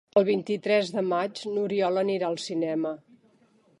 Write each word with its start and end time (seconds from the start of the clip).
El 0.19 0.23
vint-i-tres 0.27 0.89
de 0.95 1.03
maig 1.11 1.41
n'Oriol 1.51 2.03
anirà 2.03 2.31
al 2.33 2.43
cinema. 2.47 2.95